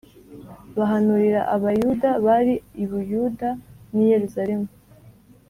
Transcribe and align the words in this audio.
Bahanurira 0.77 1.41
abayuda 1.55 2.09
bari 2.25 2.53
i 2.83 2.85
buyuda 2.89 3.49
n 3.93 3.95
i 4.05 4.07
yerusalemu 4.11 4.67